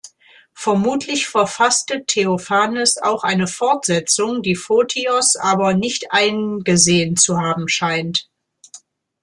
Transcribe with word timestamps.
Vermutlich 0.55 1.27
verfasste 1.27 2.05
Theophanes 2.07 2.97
auch 2.97 3.23
eine 3.23 3.45
Fortsetzung, 3.45 4.41
die 4.41 4.55
Photios 4.55 5.35
aber 5.35 5.75
nicht 5.75 6.05
eingesehen 6.11 7.17
zu 7.17 7.37
haben 7.39 7.67
scheint. 7.67 8.27